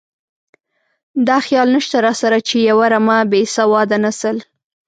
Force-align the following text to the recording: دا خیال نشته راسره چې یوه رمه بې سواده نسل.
دا 1.27 1.37
خیال 1.45 1.67
نشته 1.75 1.97
راسره 2.05 2.39
چې 2.47 2.55
یوه 2.69 2.85
رمه 2.93 3.17
بې 3.31 3.41
سواده 3.55 3.97
نسل. 4.05 4.37